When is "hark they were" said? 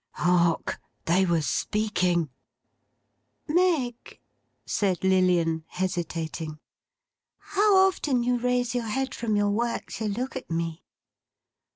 0.13-1.43